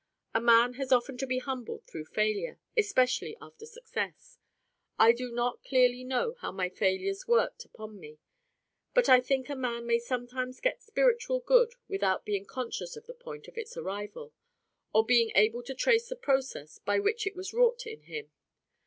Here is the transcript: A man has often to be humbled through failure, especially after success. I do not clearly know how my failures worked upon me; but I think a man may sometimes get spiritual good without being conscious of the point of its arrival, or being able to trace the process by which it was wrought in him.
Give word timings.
A 0.33 0.41
man 0.41 0.73
has 0.81 0.91
often 0.91 1.15
to 1.19 1.27
be 1.27 1.37
humbled 1.37 1.85
through 1.85 2.05
failure, 2.05 2.57
especially 2.75 3.37
after 3.39 3.67
success. 3.67 4.39
I 4.97 5.11
do 5.11 5.31
not 5.31 5.63
clearly 5.63 6.03
know 6.03 6.33
how 6.39 6.51
my 6.51 6.69
failures 6.69 7.27
worked 7.27 7.65
upon 7.65 7.99
me; 7.99 8.17
but 8.95 9.07
I 9.07 9.21
think 9.21 9.47
a 9.47 9.55
man 9.55 9.85
may 9.85 9.99
sometimes 9.99 10.59
get 10.59 10.81
spiritual 10.81 11.39
good 11.41 11.73
without 11.87 12.25
being 12.25 12.45
conscious 12.47 12.95
of 12.97 13.05
the 13.05 13.13
point 13.13 13.47
of 13.47 13.59
its 13.59 13.77
arrival, 13.77 14.33
or 14.91 15.05
being 15.05 15.31
able 15.35 15.61
to 15.61 15.75
trace 15.75 16.09
the 16.09 16.15
process 16.15 16.79
by 16.79 16.97
which 16.97 17.27
it 17.27 17.35
was 17.35 17.53
wrought 17.53 17.85
in 17.85 18.01
him. 18.01 18.31